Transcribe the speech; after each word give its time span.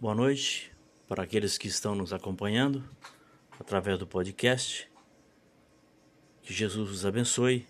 Boa 0.00 0.14
noite 0.14 0.72
para 1.06 1.24
aqueles 1.24 1.58
que 1.58 1.68
estão 1.68 1.94
nos 1.94 2.10
acompanhando 2.10 2.82
através 3.58 3.98
do 3.98 4.06
podcast. 4.06 4.90
Que 6.40 6.54
Jesus 6.54 6.90
os 6.90 7.04
abençoe, 7.04 7.66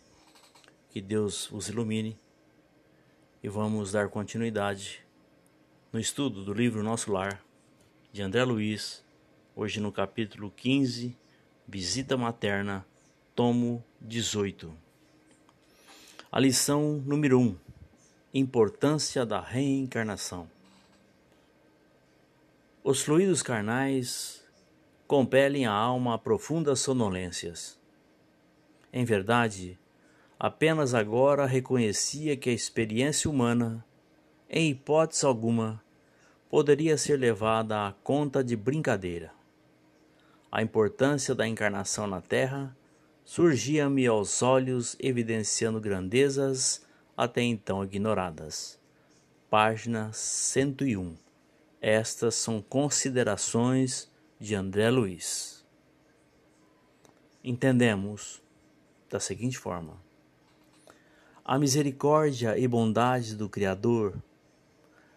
que 0.90 1.01
Deus 1.01 1.51
os 1.51 1.69
ilumine 1.69 2.16
e 3.43 3.48
vamos 3.48 3.90
dar 3.90 4.08
continuidade 4.11 5.04
no 5.93 5.98
estudo 5.98 6.45
do 6.45 6.54
livro 6.54 6.85
Nosso 6.85 7.11
Lar 7.11 7.44
de 8.12 8.22
André 8.22 8.44
Luiz, 8.44 9.04
hoje 9.56 9.81
no 9.81 9.90
capítulo 9.90 10.53
15, 10.53 11.19
Visita 11.67 12.17
Materna, 12.17 12.87
tomo 13.35 13.85
18. 14.01 14.72
A 16.30 16.38
lição 16.38 17.02
número 17.05 17.41
1: 17.41 17.56
Importância 18.33 19.27
da 19.27 19.41
reencarnação. 19.41 20.48
Os 22.83 23.02
fluidos 23.02 23.43
carnais 23.43 24.43
compelem 25.07 25.66
a 25.66 25.70
alma 25.70 26.15
a 26.15 26.19
profundas 26.19 26.80
sonolências. 26.80 27.79
Em 28.91 29.05
verdade, 29.05 29.79
apenas 30.39 30.95
agora 30.95 31.45
reconhecia 31.45 32.39
que 32.39 32.48
a 32.48 32.55
experiência 32.55 33.30
humana, 33.30 33.84
em 34.48 34.70
hipótese 34.70 35.27
alguma, 35.27 35.84
poderia 36.48 36.97
ser 36.97 37.19
levada 37.19 37.87
à 37.87 37.93
conta 38.03 38.43
de 38.43 38.56
brincadeira. 38.56 39.31
A 40.51 40.62
importância 40.62 41.34
da 41.34 41.47
encarnação 41.47 42.06
na 42.06 42.23
Terra 42.23 42.75
surgia-me 43.27 44.06
aos 44.06 44.42
olhos 44.42 44.97
evidenciando 44.98 45.78
grandezas 45.83 46.83
até 47.15 47.42
então 47.42 47.84
ignoradas. 47.84 48.81
Página 49.51 50.11
101 50.15 51.30
estas 51.80 52.34
são 52.34 52.61
considerações 52.61 54.11
de 54.39 54.55
André 54.55 54.91
Luiz. 54.91 55.64
Entendemos 57.42 58.42
da 59.09 59.19
seguinte 59.19 59.59
forma: 59.59 59.97
a 61.45 61.58
misericórdia 61.58 62.58
e 62.58 62.69
bondade 62.69 63.34
do 63.34 63.48
Criador 63.48 64.23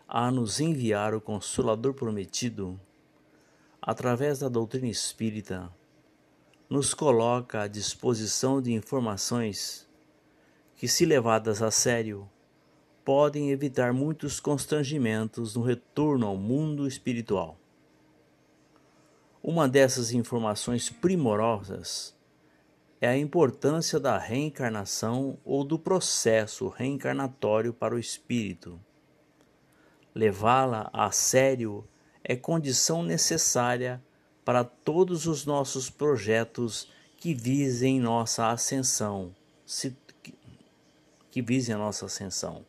a 0.08 0.30
nos 0.31 0.59
enviar 0.59 1.14
o 1.14 1.19
Consolador 1.19 1.94
prometido, 1.94 2.80
através 3.81 4.39
da 4.39 4.47
doutrina 4.47 4.88
espírita, 4.88 5.72
nos 6.69 6.94
coloca 6.94 7.61
à 7.61 7.67
disposição 7.67 8.61
de 8.61 8.72
informações 8.72 9.88
que, 10.75 10.88
se 10.88 11.06
levadas 11.06 11.61
a 11.61 11.72
sério, 11.72 12.30
podem 13.04 13.52
evitar 13.52 13.92
muitos 13.94 14.40
constrangimentos 14.40 15.56
no 15.56 15.62
retorno 15.62 16.26
ao 16.26 16.38
mundo 16.38 16.88
espiritual. 16.88 17.58
Uma 19.42 19.68
dessas 19.68 20.14
informações 20.14 20.90
primorosas 20.90 22.16
é 23.02 23.08
a 23.08 23.18
importância 23.18 24.00
da 24.00 24.18
reencarnação 24.18 25.38
ou 25.44 25.66
do 25.66 25.78
processo 25.78 26.70
reencarnatório 26.70 27.74
para 27.74 27.94
o 27.94 28.00
espírito. 28.00 28.80
Levá-la 30.16 30.90
a 30.94 31.12
sério 31.12 31.86
é 32.24 32.38
condição 32.38 33.04
necessária 33.04 34.02
para 34.46 34.64
todos 34.64 35.28
os 35.28 35.46
nossos 35.46 35.90
projetos 35.90 36.90
que 37.18 37.34
visem 37.34 38.00
nossa 38.00 38.50
ascensão, 38.50 39.36
que 41.30 41.42
visem 41.42 41.76
a 41.76 41.78
nossa 41.78 42.06
ascensão 42.06 42.64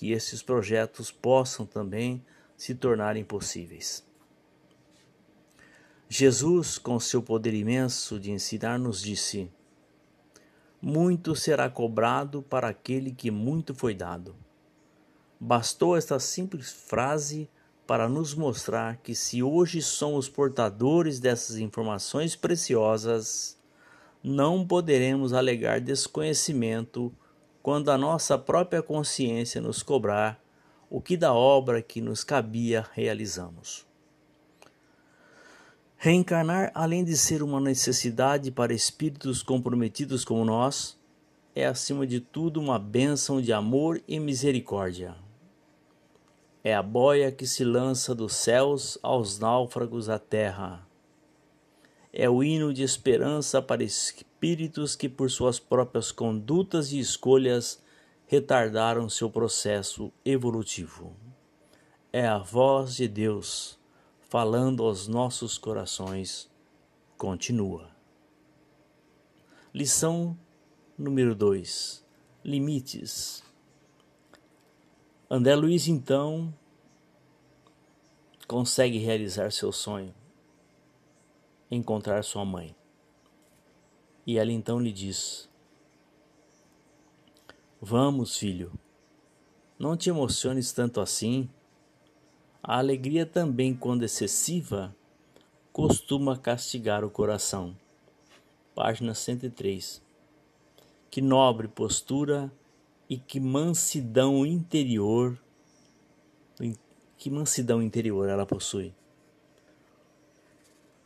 que 0.00 0.12
esses 0.12 0.42
projetos 0.42 1.12
possam 1.12 1.66
também 1.66 2.24
se 2.56 2.74
tornarem 2.74 3.22
possíveis. 3.22 4.02
Jesus, 6.08 6.78
com 6.78 6.98
seu 6.98 7.22
poder 7.22 7.52
imenso 7.52 8.18
de 8.18 8.30
ensinar, 8.30 8.78
nos 8.78 9.02
disse: 9.02 9.52
Muito 10.80 11.36
será 11.36 11.68
cobrado 11.68 12.40
para 12.40 12.70
aquele 12.70 13.12
que 13.12 13.30
muito 13.30 13.74
foi 13.74 13.92
dado. 13.92 14.34
Bastou 15.38 15.94
esta 15.94 16.18
simples 16.18 16.72
frase 16.72 17.46
para 17.86 18.08
nos 18.08 18.32
mostrar 18.32 18.96
que, 19.02 19.14
se 19.14 19.42
hoje 19.42 19.82
somos 19.82 20.30
portadores 20.30 21.20
dessas 21.20 21.58
informações 21.58 22.34
preciosas, 22.34 23.54
não 24.24 24.66
poderemos 24.66 25.34
alegar 25.34 25.78
desconhecimento 25.78 27.14
quando 27.62 27.90
a 27.90 27.98
nossa 27.98 28.38
própria 28.38 28.82
consciência 28.82 29.60
nos 29.60 29.82
cobrar 29.82 30.40
o 30.88 31.00
que 31.00 31.16
da 31.16 31.32
obra 31.32 31.80
que 31.80 32.00
nos 32.00 32.24
cabia 32.24 32.86
realizamos. 32.92 33.86
Reencarnar, 35.96 36.72
além 36.74 37.04
de 37.04 37.16
ser 37.16 37.42
uma 37.42 37.60
necessidade 37.60 38.50
para 38.50 38.72
espíritos 38.72 39.42
comprometidos 39.42 40.24
como 40.24 40.44
nós, 40.44 40.98
é 41.54 41.66
acima 41.66 42.06
de 42.06 42.20
tudo 42.20 42.58
uma 42.58 42.78
bênção 42.78 43.40
de 43.40 43.52
amor 43.52 44.00
e 44.08 44.18
misericórdia. 44.18 45.14
É 46.64 46.74
a 46.74 46.82
boia 46.82 47.30
que 47.30 47.46
se 47.46 47.64
lança 47.64 48.14
dos 48.14 48.34
céus 48.34 48.98
aos 49.02 49.38
náufragos 49.38 50.06
da 50.06 50.18
terra. 50.18 50.86
É 52.12 52.28
o 52.28 52.42
hino 52.42 52.72
de 52.72 52.82
esperança 52.82 53.62
para 53.62 53.84
espíritos 54.40 54.96
que, 54.96 55.06
por 55.06 55.30
suas 55.30 55.60
próprias 55.60 56.10
condutas 56.10 56.92
e 56.92 56.98
escolhas, 56.98 57.82
retardaram 58.26 59.06
seu 59.06 59.28
processo 59.28 60.10
evolutivo. 60.24 61.14
É 62.10 62.26
a 62.26 62.38
voz 62.38 62.96
de 62.96 63.06
Deus 63.06 63.78
falando 64.18 64.82
aos 64.82 65.06
nossos 65.06 65.58
corações. 65.58 66.50
Continua. 67.18 67.90
Lição 69.74 70.38
número 70.96 71.34
2: 71.34 72.02
Limites. 72.42 73.42
André 75.28 75.54
Luiz, 75.54 75.86
então, 75.86 76.52
consegue 78.48 78.96
realizar 78.96 79.52
seu 79.52 79.70
sonho, 79.70 80.14
encontrar 81.70 82.24
sua 82.24 82.46
mãe. 82.46 82.79
E 84.30 84.38
ela 84.38 84.52
então 84.52 84.78
lhe 84.78 84.92
diz: 84.92 85.48
Vamos, 87.80 88.38
filho, 88.38 88.70
não 89.76 89.96
te 89.96 90.08
emociones 90.08 90.70
tanto 90.70 91.00
assim. 91.00 91.50
A 92.62 92.78
alegria 92.78 93.26
também, 93.26 93.74
quando 93.74 94.04
excessiva, 94.04 94.94
costuma 95.72 96.38
castigar 96.38 97.04
o 97.04 97.10
coração. 97.10 97.76
Página 98.72 99.14
103. 99.14 100.00
Que 101.10 101.20
nobre 101.20 101.66
postura 101.66 102.52
e 103.08 103.18
que 103.18 103.40
mansidão 103.40 104.46
interior, 104.46 105.36
que 107.18 107.28
mansidão 107.28 107.82
interior 107.82 108.28
ela 108.28 108.46
possui. 108.46 108.94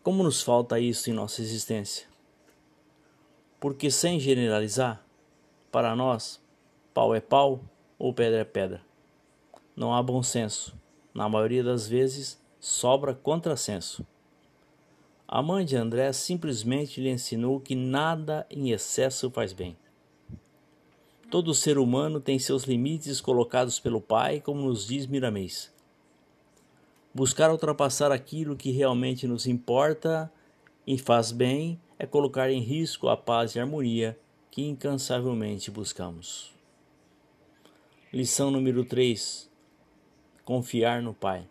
Como 0.03 0.23
nos 0.23 0.43
falta 0.43 0.79
isso 0.79 1.09
em 1.09 1.15
nossa 1.15 1.41
existência? 1.41 2.13
Porque 3.65 3.91
sem 3.91 4.21
generalizar, 4.21 5.03
para 5.73 5.97
nós, 5.97 6.39
pau 6.93 7.15
é 7.15 7.21
pau 7.21 7.65
ou 7.99 8.13
pedra 8.13 8.41
é 8.41 8.45
pedra. 8.45 8.83
Não 9.75 9.95
há 9.95 10.03
bom 10.03 10.23
senso. 10.23 10.77
Na 11.15 11.31
maioria 11.31 11.65
das 11.65 11.89
vezes, 11.89 12.39
sobra 12.61 13.15
contrassenso. 13.15 14.07
A 15.27 15.41
mãe 15.41 15.65
de 15.65 15.77
André 15.77 16.13
simplesmente 16.13 17.01
lhe 17.01 17.09
ensinou 17.09 17.59
que 17.59 17.75
nada 17.75 18.47
em 18.51 18.71
excesso 18.71 19.31
faz 19.31 19.55
bem. 19.55 19.75
Todo 21.31 21.55
ser 21.55 21.79
humano 21.79 22.21
tem 22.21 22.39
seus 22.39 22.65
limites 22.65 23.19
colocados 23.19 23.81
pelo 23.81 23.99
pai, 23.99 24.43
como 24.43 24.61
nos 24.61 24.87
diz 24.87 25.07
Miramês. 25.07 25.73
Buscar 27.15 27.51
ultrapassar 27.51 28.13
aquilo 28.13 28.57
que 28.57 28.71
realmente 28.73 29.27
nos 29.27 29.47
importa 29.47 30.31
e 30.87 30.99
faz 30.99 31.33
bem 31.33 31.81
é 31.99 32.07
colocar 32.07 32.51
em 32.51 32.61
risco 32.61 33.09
a 33.09 33.17
paz 33.17 33.55
e 33.55 33.59
a 33.59 33.63
harmonia 33.63 34.19
que 34.51 34.63
incansavelmente 34.63 35.71
buscamos. 35.71 36.53
Lição 38.13 38.51
número 38.51 38.85
3: 38.85 39.51
Confiar 40.45 41.03
no 41.03 41.13
Pai. 41.13 41.49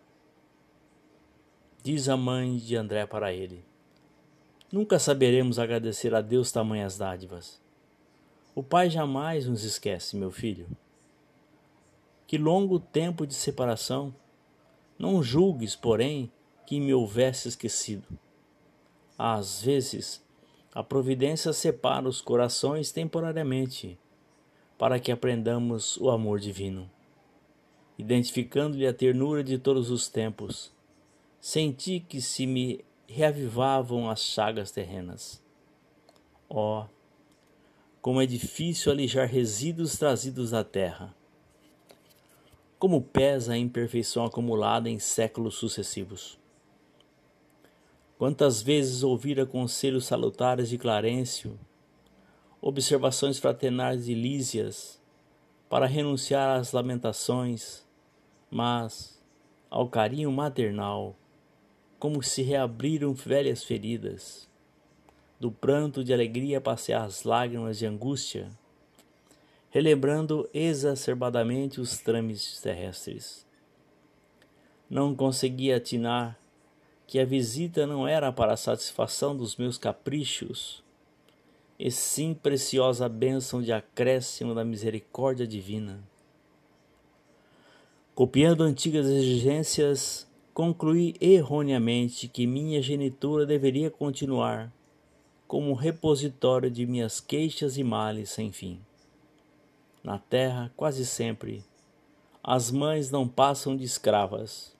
Diz 1.82 2.08
a 2.08 2.16
mãe 2.16 2.56
de 2.56 2.76
André 2.76 3.06
para 3.06 3.32
ele: 3.32 3.64
Nunca 4.72 4.98
saberemos 4.98 5.58
agradecer 5.58 6.14
a 6.14 6.20
Deus 6.20 6.50
tamanhas 6.50 6.96
dádivas. 6.96 7.60
O 8.54 8.62
Pai 8.62 8.88
jamais 8.88 9.46
nos 9.46 9.64
esquece, 9.64 10.16
meu 10.16 10.30
filho. 10.30 10.66
Que 12.26 12.38
longo 12.38 12.78
tempo 12.78 13.26
de 13.26 13.34
separação! 13.34 14.14
Não 14.98 15.22
julgues, 15.22 15.76
porém, 15.76 16.32
que 16.66 16.80
me 16.80 16.94
houvesse 16.94 17.48
esquecido. 17.48 18.08
Às 19.18 19.60
vezes, 19.60 20.23
a 20.74 20.82
providência 20.82 21.52
separa 21.52 22.08
os 22.08 22.20
corações 22.20 22.90
temporariamente, 22.90 23.96
para 24.76 24.98
que 24.98 25.12
aprendamos 25.12 25.96
o 25.98 26.10
amor 26.10 26.40
divino, 26.40 26.90
identificando-lhe 27.96 28.86
a 28.86 28.92
ternura 28.92 29.44
de 29.44 29.56
todos 29.56 29.88
os 29.88 30.08
tempos, 30.08 30.72
senti 31.40 32.00
que 32.00 32.20
se 32.20 32.44
me 32.44 32.84
reavivavam 33.06 34.10
as 34.10 34.20
chagas 34.20 34.72
terrenas. 34.72 35.40
Oh, 36.48 36.84
como 38.02 38.20
é 38.20 38.26
difícil 38.26 38.90
alijar 38.90 39.28
resíduos 39.28 39.96
trazidos 39.96 40.50
da 40.50 40.64
terra! 40.64 41.14
Como 42.80 43.00
pesa 43.00 43.52
a 43.52 43.58
imperfeição 43.58 44.24
acumulada 44.24 44.90
em 44.90 44.98
séculos 44.98 45.54
sucessivos! 45.54 46.36
Quantas 48.16 48.62
vezes 48.62 49.02
ouvira 49.02 49.44
conselhos 49.44 50.06
salutares 50.06 50.68
de 50.68 50.78
Clarencio, 50.78 51.58
observações 52.60 53.38
fraternais 53.38 54.04
de 54.04 54.14
Lísias, 54.14 55.02
para 55.68 55.86
renunciar 55.86 56.60
às 56.60 56.70
lamentações, 56.70 57.84
mas 58.48 59.20
ao 59.68 59.88
carinho 59.88 60.30
maternal, 60.30 61.16
como 61.98 62.22
se 62.22 62.42
reabriram 62.42 63.12
velhas 63.12 63.64
feridas. 63.64 64.48
Do 65.40 65.50
pranto 65.50 66.04
de 66.04 66.14
alegria 66.14 66.60
passei 66.60 66.94
às 66.94 67.24
lágrimas 67.24 67.78
de 67.78 67.86
angústia, 67.86 68.48
relembrando 69.70 70.48
exacerbadamente 70.54 71.80
os 71.80 71.98
trâmites 71.98 72.60
terrestres. 72.60 73.44
Não 74.88 75.16
conseguia 75.16 75.78
atinar 75.78 76.38
que 77.06 77.18
a 77.18 77.24
visita 77.24 77.86
não 77.86 78.06
era 78.08 78.32
para 78.32 78.52
a 78.52 78.56
satisfação 78.56 79.36
dos 79.36 79.56
meus 79.56 79.78
caprichos, 79.78 80.82
e 81.78 81.90
sim 81.90 82.34
preciosa 82.34 83.08
bênção 83.08 83.60
de 83.60 83.72
acréscimo 83.72 84.54
da 84.54 84.64
misericórdia 84.64 85.46
divina. 85.46 86.02
Copiando 88.14 88.62
antigas 88.62 89.06
exigências, 89.06 90.26
concluí 90.52 91.16
erroneamente 91.20 92.28
que 92.28 92.46
minha 92.46 92.80
genitura 92.80 93.44
deveria 93.44 93.90
continuar 93.90 94.72
como 95.48 95.74
repositório 95.74 96.70
de 96.70 96.86
minhas 96.86 97.20
queixas 97.20 97.76
e 97.76 97.84
males 97.84 98.30
sem 98.30 98.52
fim. 98.52 98.80
Na 100.02 100.18
terra, 100.18 100.72
quase 100.76 101.04
sempre, 101.04 101.64
as 102.42 102.70
mães 102.70 103.10
não 103.10 103.26
passam 103.26 103.76
de 103.76 103.84
escravas 103.84 104.74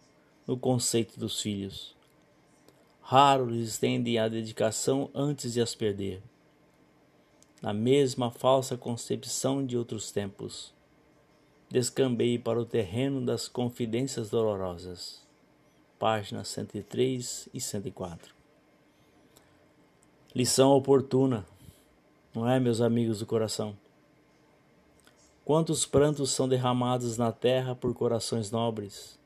no 0.46 0.56
conceito 0.56 1.18
dos 1.18 1.40
filhos. 1.40 1.94
Raro 3.06 3.54
estendem 3.54 4.18
a 4.18 4.28
dedicação 4.28 5.10
antes 5.14 5.52
de 5.52 5.60
as 5.60 5.74
perder. 5.74 6.22
Na 7.60 7.70
mesma 7.70 8.30
falsa 8.30 8.78
concepção 8.78 9.64
de 9.64 9.76
outros 9.76 10.10
tempos, 10.10 10.72
descambei 11.68 12.38
para 12.38 12.58
o 12.58 12.64
terreno 12.64 13.20
das 13.20 13.46
confidências 13.46 14.30
dolorosas. 14.30 15.22
Páginas 15.98 16.48
103 16.48 17.50
e 17.52 17.60
104. 17.60 18.34
Lição 20.34 20.70
oportuna, 20.70 21.44
não 22.34 22.48
é, 22.48 22.58
meus 22.58 22.80
amigos 22.80 23.18
do 23.18 23.26
coração? 23.26 23.76
Quantos 25.44 25.84
prantos 25.84 26.30
são 26.30 26.48
derramados 26.48 27.18
na 27.18 27.30
terra 27.30 27.74
por 27.74 27.92
corações 27.92 28.50
nobres, 28.50 29.18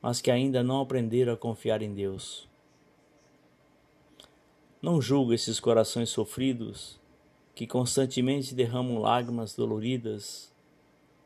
mas 0.00 0.20
que 0.20 0.30
ainda 0.30 0.62
não 0.62 0.80
aprenderam 0.80 1.32
a 1.32 1.36
confiar 1.36 1.82
em 1.82 1.92
Deus 1.92 2.48
não 4.82 5.00
julgo 5.00 5.34
esses 5.34 5.60
corações 5.60 6.08
sofridos 6.08 6.98
que 7.54 7.66
constantemente 7.66 8.54
derramam 8.54 8.98
lágrimas 8.98 9.54
doloridas 9.54 10.50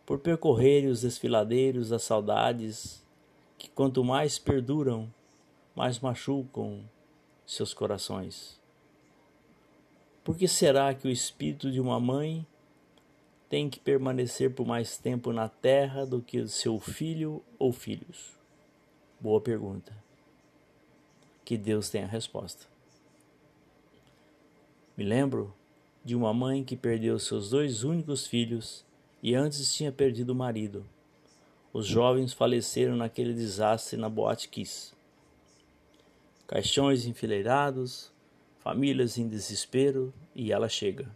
por 0.04 0.18
percorrerem 0.18 0.90
os 0.90 1.02
desfiladeiros 1.02 1.90
das 1.90 2.02
saudades 2.02 3.04
que 3.56 3.70
quanto 3.70 4.02
mais 4.02 4.38
perduram, 4.38 5.12
mais 5.74 6.00
machucam 6.00 6.82
seus 7.46 7.72
corações. 7.72 8.60
Por 10.24 10.36
que 10.36 10.48
será 10.48 10.92
que 10.92 11.06
o 11.06 11.10
espírito 11.10 11.70
de 11.70 11.80
uma 11.80 12.00
mãe 12.00 12.44
tem 13.48 13.70
que 13.70 13.78
permanecer 13.78 14.52
por 14.52 14.66
mais 14.66 14.98
tempo 14.98 15.32
na 15.32 15.48
terra 15.48 16.04
do 16.04 16.20
que 16.20 16.48
seu 16.48 16.80
filho 16.80 17.40
ou 17.56 17.72
filhos? 17.72 18.36
Boa 19.20 19.40
pergunta. 19.40 19.96
Que 21.44 21.56
Deus 21.56 21.88
tenha 21.88 22.06
a 22.06 22.08
resposta. 22.08 22.73
Me 24.96 25.02
lembro 25.02 25.52
de 26.04 26.14
uma 26.14 26.32
mãe 26.32 26.62
que 26.62 26.76
perdeu 26.76 27.18
seus 27.18 27.50
dois 27.50 27.82
únicos 27.82 28.26
filhos 28.26 28.84
e 29.20 29.34
antes 29.34 29.74
tinha 29.74 29.90
perdido 29.90 30.30
o 30.30 30.36
marido. 30.36 30.84
Os 31.72 31.86
jovens 31.86 32.32
faleceram 32.32 32.94
naquele 32.94 33.34
desastre 33.34 33.96
na 33.96 34.08
Boate 34.08 34.48
Kiss. 34.48 34.92
Caixões 36.46 37.06
enfileirados, 37.06 38.12
famílias 38.60 39.18
em 39.18 39.26
desespero 39.26 40.14
e 40.34 40.52
ela 40.52 40.68
chega. 40.68 41.08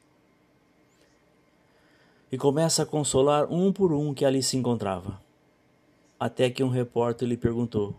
E 2.33 2.37
começa 2.37 2.83
a 2.83 2.87
consolar 2.87 3.47
um 3.53 3.73
por 3.73 3.93
um 3.93 4.13
que 4.13 4.25
ali 4.25 4.43
se 4.43 4.57
encontrava. 4.57 5.21
Até 6.19 6.51
que 6.51 6.65
um 6.65 6.69
repórter 6.69 7.29
lhe 7.29 7.37
perguntou: 7.37 7.95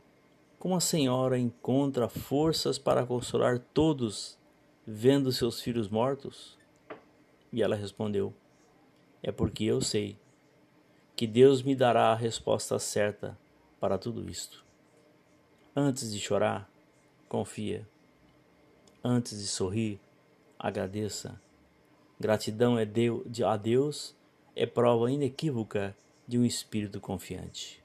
Como 0.60 0.76
a 0.76 0.82
senhora 0.82 1.40
encontra 1.40 2.10
forças 2.10 2.78
para 2.78 3.06
consolar 3.06 3.60
todos 3.74 4.39
vendo 4.92 5.32
seus 5.32 5.62
filhos 5.62 5.88
mortos? 5.88 6.58
E 7.54 7.62
ela 7.62 7.76
respondeu: 7.76 8.34
É 9.22 9.32
porque 9.32 9.64
eu 9.64 9.82
sei 9.82 10.18
que 11.16 11.28
Deus 11.28 11.62
me 11.62 11.76
dará 11.76 12.08
a 12.08 12.16
resposta 12.16 12.80
certa 12.80 13.38
para 13.80 14.00
tudo 14.00 14.28
isto. 14.28 14.66
Antes 15.76 16.12
de 16.12 16.20
chorar, 16.20 16.68
confia. 17.28 17.88
Antes 19.04 19.40
de 19.40 19.48
sorrir, 19.48 20.00
agradeça. 20.58 21.40
Gratidão 22.20 22.78
é 22.78 22.88
a 23.46 23.58
Deus 23.58 24.16
é 24.56 24.66
prova 24.66 25.12
inequívoca 25.12 25.96
de 26.28 26.38
um 26.40 26.44
espírito 26.44 27.00
confiante. 27.00 27.82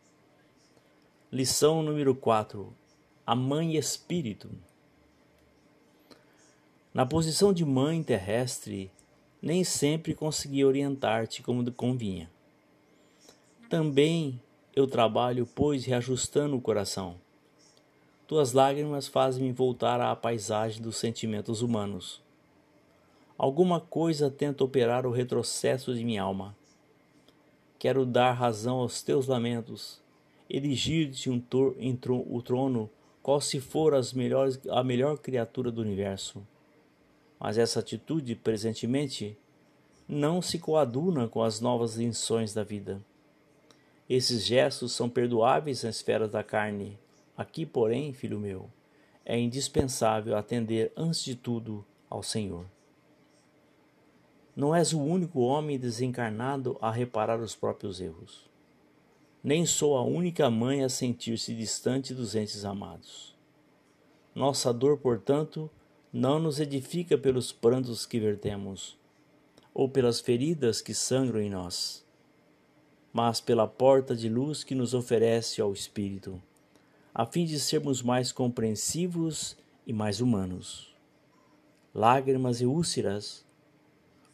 Lição 1.31 1.83
número 1.83 2.15
4: 2.15 2.75
A 3.27 3.37
Mãe 3.37 3.77
Espírito. 3.77 4.51
Na 6.95 7.05
posição 7.05 7.53
de 7.53 7.65
mãe 7.65 8.05
terrestre, 8.05 8.89
nem 9.43 9.65
sempre 9.65 10.15
consegui 10.15 10.65
orientar-te 10.65 11.43
como 11.43 11.69
convinha. 11.73 12.31
Também 13.69 14.41
eu 14.77 14.87
trabalho, 14.87 15.45
pois, 15.57 15.85
reajustando 15.85 16.57
o 16.57 16.61
coração. 16.61 17.17
Tuas 18.29 18.53
lágrimas 18.53 19.09
fazem-me 19.09 19.51
voltar 19.51 20.01
à 20.01 20.15
paisagem 20.15 20.81
dos 20.81 20.97
sentimentos 20.97 21.63
humanos. 21.63 22.23
Alguma 23.37 23.81
coisa 23.81 24.31
tenta 24.31 24.63
operar 24.63 25.05
o 25.05 25.11
retrocesso 25.11 25.93
de 25.93 26.05
minha 26.05 26.23
alma. 26.23 26.57
Quero 27.77 28.07
dar 28.07 28.31
razão 28.35 28.77
aos 28.77 29.03
teus 29.03 29.27
lamentos, 29.27 30.01
erigir-te 30.49 31.29
um 31.29 31.43
o 32.09 32.41
trono, 32.41 32.89
qual 33.21 33.41
se 33.41 33.59
for 33.59 33.95
as 33.95 34.13
melhores, 34.13 34.61
a 34.69 34.85
melhor 34.85 35.19
criatura 35.19 35.73
do 35.73 35.83
universo 35.83 36.47
mas 37.45 37.59
essa 37.59 37.81
atitude, 37.81 38.35
presentemente, 38.35 39.37
não 40.09 40.41
se 40.41 40.59
coaduna 40.59 41.29
com 41.29 41.43
as 41.43 41.61
novas 41.61 41.95
lições 41.95 42.55
da 42.55 42.65
vida. 42.65 43.03
Esses 44.09 44.47
gestos 44.47 44.93
são 44.93 45.11
perdoáveis 45.11 45.83
na 45.83 45.91
esfera 45.91 46.27
da 46.27 46.43
carne. 46.43 46.99
Aqui, 47.37 47.67
porém, 47.67 48.15
filho 48.15 48.41
meu, 48.41 48.71
é 49.27 49.39
indispensável 49.39 50.39
atender 50.39 50.91
antes 50.97 51.23
de 51.23 51.37
tudo 51.37 51.85
ao 52.09 52.23
Senhor. 52.23 52.65
Não 54.57 54.75
és 54.75 54.95
o 54.95 55.03
único 55.03 55.41
homem 55.41 55.79
desencarnado 55.79 56.79
a 56.81 56.91
reparar 56.91 57.41
os 57.41 57.55
próprios 57.55 58.01
erros. 58.01 58.49
Nem 59.43 59.67
sou 59.67 59.99
a 59.99 60.03
única 60.03 60.49
mãe 60.49 60.83
a 60.83 60.89
sentir-se 60.89 61.55
distante 61.55 62.15
dos 62.15 62.35
entes 62.35 62.65
amados. 62.65 63.37
Nossa 64.35 64.73
dor, 64.73 64.97
portanto, 64.97 65.71
não 66.15 66.39
nos 66.39 66.61
edifica 66.61 67.19
pelos 67.19 67.51
prantos 67.51 68.07
que 68.07 68.21
vertemos, 68.21 68.97
ou 69.75 69.89
pelas 69.89 70.21
feridas 70.21 70.81
que 70.81 70.95
sangram 70.95 71.41
em 71.41 71.51
nós, 71.51 72.07
mas 73.13 73.41
pela 73.41 73.67
porta 73.67 74.15
de 74.15 74.29
luz 74.29 74.63
que 74.63 74.77
nos 74.77 74.95
oferece 74.95 75.61
ao 75.61 75.73
Espírito, 75.73 76.41
a 77.13 77.27
fim 77.27 77.45
de 77.45 77.59
sermos 77.59 78.01
mais 78.01 78.31
compreensivos 78.31 79.57
e 79.85 79.93
mais 79.93 80.21
humanos. 80.21 80.95
Lágrimas 81.93 82.61
e 82.61 82.65
úlceras 82.65 83.45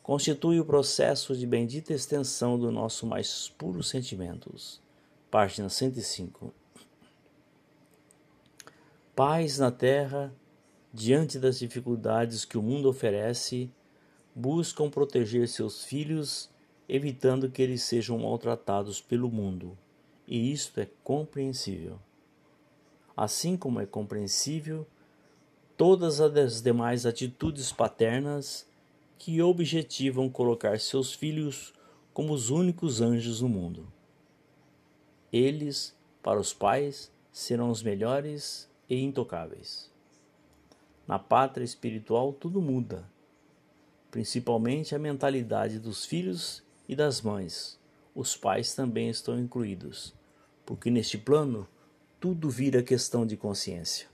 constituem 0.03 0.61
o 0.61 0.67
processo 0.67 1.35
de 1.35 1.47
bendita 1.47 1.95
extensão 1.95 2.59
do 2.59 2.71
nosso 2.71 3.07
mais 3.07 3.49
puros 3.57 3.89
sentimentos. 3.89 4.83
Página 5.31 5.71
105. 5.71 6.53
Paz 9.17 9.59
na 9.59 9.71
terra 9.71 10.31
diante 10.93 11.39
das 11.39 11.59
dificuldades 11.59 12.45
que 12.45 12.59
o 12.59 12.63
mundo 12.63 12.89
oferece, 12.89 13.71
buscam 14.35 14.91
proteger 14.91 15.49
seus 15.49 15.85
filhos, 15.85 16.51
evitando 16.89 17.51
que 17.51 17.63
eles 17.63 17.83
sejam 17.83 18.19
maltratados 18.19 19.01
pelo 19.01 19.31
mundo, 19.31 19.79
e 20.27 20.53
isto 20.53 20.81
é 20.81 20.89
compreensível. 21.05 21.99
assim 23.17 23.55
como 23.57 23.81
é 23.81 23.87
compreensível 23.87 24.87
todas 25.77 26.21
as 26.21 26.63
demais 26.63 27.05
atitudes 27.05 27.71
paternas 27.71 28.67
que 29.19 29.43
objetivam 29.43 30.29
colocar 30.31 30.81
seus 30.81 31.13
filhos 31.13 31.75
como 32.15 32.33
os 32.33 32.49
únicos 32.49 33.01
anjos 33.03 33.43
no 33.43 33.49
mundo. 33.49 33.93
Eles, 35.31 35.95
para 36.23 36.41
os 36.41 36.55
pais, 36.55 37.13
serão 37.31 37.71
os 37.71 37.83
melhores 37.83 38.71
e 38.89 38.97
intocáveis. 38.97 39.90
Na 41.11 41.19
pátria 41.19 41.65
espiritual 41.65 42.33
tudo 42.33 42.63
muda, 42.63 43.05
principalmente 44.13 44.95
a 44.95 44.99
mentalidade 44.99 45.81
dos 45.81 46.05
filhos 46.05 46.63
e 46.89 46.95
das 46.95 47.21
mães. 47.21 47.81
Os 48.15 48.37
pais 48.37 48.77
também 48.77 49.11
estão 49.11 49.37
incluídos, 49.37 50.15
porque 50.65 50.89
neste 50.89 51.19
plano 51.19 51.67
tudo 52.21 52.49
vira 52.49 52.81
questão 52.81 53.27
de 53.27 53.37
consciência. 53.37 54.07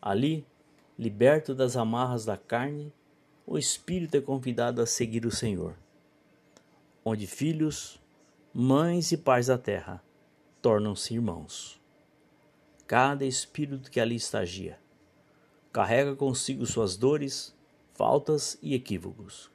Ali, 0.00 0.46
liberto 0.96 1.52
das 1.52 1.76
amarras 1.76 2.24
da 2.24 2.36
carne, 2.36 2.92
o 3.44 3.58
espírito 3.58 4.16
é 4.16 4.20
convidado 4.20 4.80
a 4.80 4.86
seguir 4.86 5.26
o 5.26 5.32
Senhor, 5.32 5.74
onde 7.04 7.26
filhos, 7.26 8.00
mães 8.54 9.10
e 9.10 9.16
pais 9.16 9.48
da 9.48 9.58
terra 9.58 10.00
tornam-se 10.62 11.14
irmãos. 11.14 11.80
Cada 12.86 13.24
espírito 13.24 13.90
que 13.90 13.98
ali 13.98 14.14
estagia 14.14 14.78
carrega 15.78 16.16
consigo 16.16 16.66
suas 16.66 16.96
dores, 16.96 17.54
faltas 17.94 18.58
e 18.60 18.74
equívocos, 18.74 19.48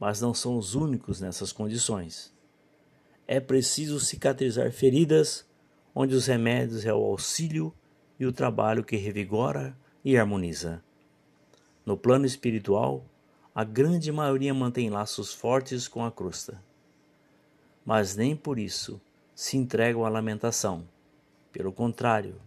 mas 0.00 0.18
não 0.18 0.32
são 0.32 0.56
os 0.56 0.74
únicos 0.74 1.20
nessas 1.20 1.52
condições. 1.52 2.32
É 3.26 3.38
preciso 3.40 4.00
cicatrizar 4.00 4.72
feridas 4.72 5.44
onde 5.94 6.14
os 6.14 6.24
remédios 6.24 6.86
é 6.86 6.94
o 6.94 7.04
auxílio 7.04 7.74
e 8.18 8.24
o 8.24 8.32
trabalho 8.32 8.82
que 8.82 8.96
revigora 8.96 9.76
e 10.02 10.16
harmoniza. 10.16 10.82
No 11.84 11.94
plano 11.94 12.24
espiritual, 12.24 13.04
a 13.54 13.64
grande 13.64 14.10
maioria 14.10 14.54
mantém 14.54 14.88
laços 14.88 15.34
fortes 15.34 15.86
com 15.86 16.06
a 16.06 16.10
crosta. 16.10 16.58
Mas 17.84 18.16
nem 18.16 18.34
por 18.34 18.58
isso 18.58 18.98
se 19.34 19.58
entregam 19.58 20.06
à 20.06 20.08
lamentação. 20.08 20.88
Pelo 21.52 21.70
contrário, 21.70 22.40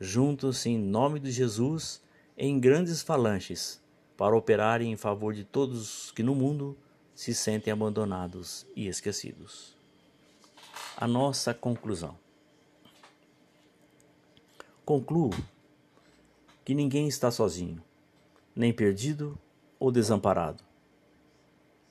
juntam-se 0.00 0.70
em 0.70 0.78
nome 0.78 1.20
de 1.20 1.30
Jesus 1.30 2.00
em 2.42 2.58
grandes 2.58 3.02
falanges 3.02 3.78
para 4.16 4.34
operarem 4.34 4.90
em 4.90 4.96
favor 4.96 5.34
de 5.34 5.44
todos 5.44 6.10
que 6.12 6.22
no 6.22 6.34
mundo 6.34 6.74
se 7.14 7.34
sentem 7.34 7.70
abandonados 7.70 8.66
e 8.74 8.88
esquecidos. 8.88 9.76
A 10.96 11.06
nossa 11.06 11.52
conclusão. 11.52 12.16
Concluo 14.86 15.28
que 16.64 16.74
ninguém 16.74 17.06
está 17.08 17.30
sozinho, 17.30 17.84
nem 18.56 18.72
perdido 18.72 19.38
ou 19.78 19.92
desamparado. 19.92 20.64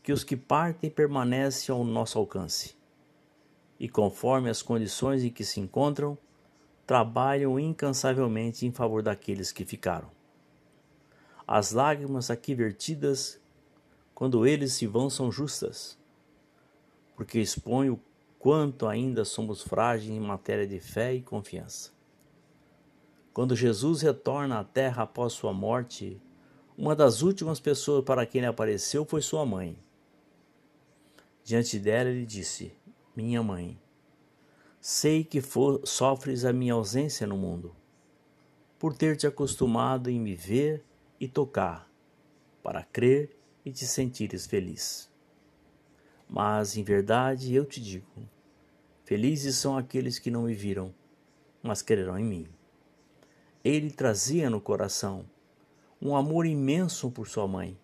Que 0.01 0.11
os 0.11 0.23
que 0.23 0.35
partem 0.35 0.89
permanecem 0.89 1.71
ao 1.71 1.83
nosso 1.83 2.17
alcance 2.17 2.75
e, 3.79 3.87
conforme 3.87 4.49
as 4.49 4.63
condições 4.63 5.23
em 5.23 5.29
que 5.29 5.45
se 5.45 5.59
encontram, 5.59 6.17
trabalham 6.87 7.59
incansavelmente 7.59 8.65
em 8.65 8.71
favor 8.71 9.03
daqueles 9.03 9.51
que 9.51 9.63
ficaram. 9.63 10.17
As 11.51 11.71
lágrimas 11.71 12.29
aqui 12.29 12.53
vertidas, 12.53 13.41
quando 14.13 14.45
eles 14.45 14.73
se 14.73 14.85
vão, 14.85 15.09
são 15.09 15.31
justas, 15.31 15.97
porque 17.15 17.39
expõem 17.39 17.89
o 17.89 17.99
quanto 18.37 18.85
ainda 18.85 19.25
somos 19.25 19.63
frágeis 19.63 20.11
em 20.11 20.19
matéria 20.19 20.67
de 20.67 20.79
fé 20.79 21.11
e 21.11 21.23
confiança. 21.23 21.91
Quando 23.33 23.55
Jesus 23.55 24.03
retorna 24.03 24.59
à 24.59 24.63
terra 24.63 25.01
após 25.01 25.33
sua 25.33 25.51
morte, 25.51 26.21
uma 26.77 26.95
das 26.95 27.23
últimas 27.23 27.59
pessoas 27.59 28.05
para 28.05 28.27
quem 28.27 28.41
ele 28.41 28.47
apareceu 28.47 29.03
foi 29.03 29.19
sua 29.19 29.43
mãe. 29.43 29.75
Diante 31.43 31.79
dela, 31.79 32.11
ele 32.11 32.27
disse: 32.27 32.71
Minha 33.15 33.41
mãe, 33.41 33.75
sei 34.79 35.23
que 35.23 35.41
for, 35.41 35.81
sofres 35.83 36.45
a 36.45 36.53
minha 36.53 36.75
ausência 36.75 37.25
no 37.25 37.35
mundo, 37.35 37.75
por 38.77 38.93
ter 38.93 39.17
te 39.17 39.25
acostumado 39.25 40.11
em 40.11 40.19
me 40.19 40.35
ver 40.35 40.87
e 41.19 41.27
tocar, 41.27 41.89
para 42.63 42.83
crer 42.83 43.35
e 43.65 43.71
te 43.71 43.85
sentires 43.85 44.45
feliz. 44.45 45.09
Mas, 46.27 46.77
em 46.77 46.83
verdade, 46.83 47.53
eu 47.53 47.65
te 47.65 47.81
digo: 47.81 48.07
felizes 49.03 49.55
são 49.55 49.77
aqueles 49.77 50.19
que 50.19 50.31
não 50.31 50.43
me 50.43 50.53
viram, 50.53 50.93
mas 51.61 51.81
crerão 51.81 52.17
em 52.17 52.25
mim. 52.25 52.47
Ele 53.63 53.91
trazia 53.91 54.49
no 54.49 54.61
coração 54.61 55.25
um 56.01 56.15
amor 56.15 56.45
imenso 56.45 57.11
por 57.11 57.27
sua 57.27 57.47
mãe, 57.47 57.77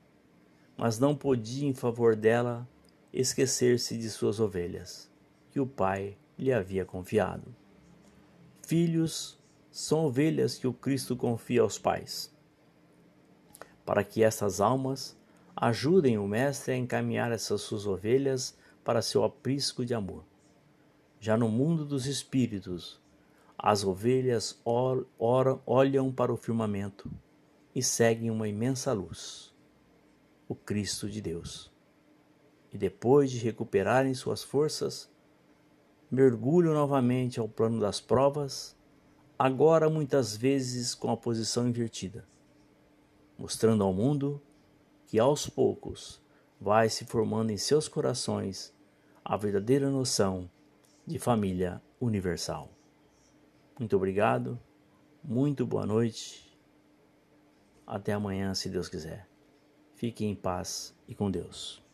mas 0.78 1.00
não 1.00 1.16
podia, 1.16 1.68
em 1.68 1.74
favor 1.74 2.16
dela, 2.16 2.68
esquecer-se 3.12 3.98
de 3.98 4.10
suas 4.10 4.40
ovelhas, 4.40 5.10
que 5.52 5.60
o 5.60 5.66
pai 5.66 6.18
lhe 6.38 6.54
havia 6.54 6.86
confiado. 6.86 7.54
Filhos 8.62 9.38
são 9.72 10.06
ovelhas 10.06 10.58
que 10.58 10.68
o 10.68 10.74
Cristo 10.74 11.16
confia 11.16 11.62
aos 11.62 11.78
pais, 11.78 12.35
para 13.86 14.04
que 14.04 14.24
essas 14.24 14.60
almas 14.60 15.18
ajudem 15.56 16.18
o 16.18 16.28
Mestre 16.28 16.74
a 16.74 16.78
encaminhar 16.78 17.32
essas 17.32 17.62
suas 17.62 17.86
ovelhas 17.86 18.58
para 18.84 19.02
seu 19.02 19.24
aprisco 19.24 19.86
de 19.86 19.94
amor. 19.94 20.24
Já 21.20 21.38
no 21.38 21.48
mundo 21.48 21.86
dos 21.86 22.06
espíritos, 22.06 23.00
as 23.58 23.84
ovelhas 23.84 24.62
olham 25.66 26.12
para 26.12 26.34
o 26.34 26.38
firmamento 26.38 27.10
e 27.74 27.82
seguem 27.82 28.30
uma 28.30 28.48
imensa 28.48 28.92
luz, 28.92 29.54
o 30.48 30.56
Cristo 30.56 31.10
de 31.10 31.22
Deus. 31.22 31.72
E 32.72 32.78
depois 32.78 33.32
de 33.32 33.38
recuperarem 33.38 34.14
suas 34.14 34.44
forças, 34.44 35.10
mergulham 36.12 36.74
novamente 36.74 37.40
ao 37.40 37.48
plano 37.48 37.80
das 37.80 38.02
provas, 38.02 38.76
agora 39.40 39.90
muitas 39.90 40.36
vezes 40.36 40.94
com 40.94 41.10
a 41.10 41.18
posição 41.18 41.68
invertida, 41.68 42.28
mostrando 43.38 43.84
ao 43.84 43.94
mundo 43.94 44.42
que 45.08 45.20
aos 45.20 45.50
poucos 45.50 46.22
vai 46.60 46.90
se 46.90 47.06
formando 47.06 47.52
em 47.52 47.58
seus 47.58 47.88
corações 47.88 48.74
a 49.24 49.38
verdadeira 49.38 49.90
noção 49.90 50.50
de 51.06 51.20
família 51.20 51.82
universal. 52.00 52.70
Muito 53.78 53.96
obrigado, 53.96 54.60
muito 55.24 55.66
boa 55.66 55.86
noite. 55.86 56.58
Até 57.86 58.14
amanhã, 58.14 58.54
se 58.54 58.70
Deus 58.70 58.90
quiser. 58.90 59.28
Fique 59.96 60.26
em 60.26 60.36
paz 60.36 60.96
e 61.08 61.14
com 61.14 61.30
Deus. 61.30 61.85